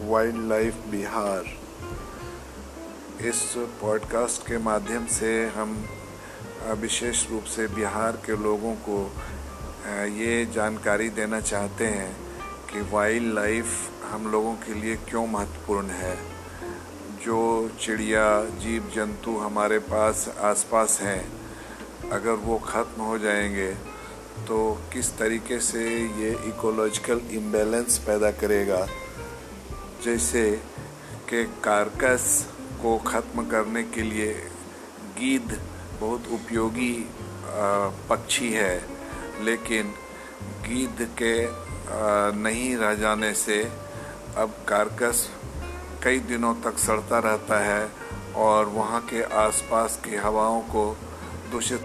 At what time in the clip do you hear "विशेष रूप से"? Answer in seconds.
6.78-7.66